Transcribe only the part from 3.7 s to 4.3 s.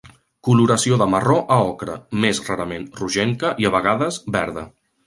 a vegades